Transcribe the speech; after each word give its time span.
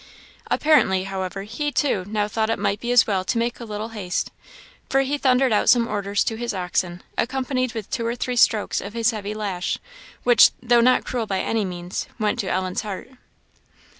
Apparently, 0.49 1.03
however, 1.03 1.43
he, 1.43 1.71
too, 1.71 2.03
now 2.07 2.27
thought 2.27 2.49
it 2.49 2.57
might 2.57 2.79
be 2.79 2.91
as 2.91 3.05
well 3.05 3.23
to 3.23 3.37
make 3.37 3.59
a 3.59 3.65
little 3.65 3.89
haste, 3.89 4.31
for 4.89 5.01
he 5.01 5.15
thundered 5.15 5.53
out 5.53 5.69
some 5.69 5.87
orders 5.87 6.23
to 6.23 6.37
his 6.37 6.55
oxen, 6.55 7.03
accompanied 7.19 7.73
with 7.75 7.87
two 7.91 8.03
or 8.07 8.15
three 8.15 8.35
strokes 8.35 8.81
of 8.81 8.93
his 8.93 9.11
heavy 9.11 9.35
lash, 9.35 9.77
which, 10.23 10.49
though 10.59 10.81
not 10.81 11.05
cruel 11.05 11.27
by 11.27 11.39
any 11.41 11.63
means, 11.65 12.07
went 12.17 12.39
to 12.39 12.49
Ellen's 12.49 12.81
heart. 12.81 13.11